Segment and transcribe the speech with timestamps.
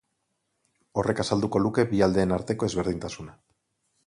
[1.01, 3.39] Horrek azalduko luke bi aldeen arteko ezberdintasuna.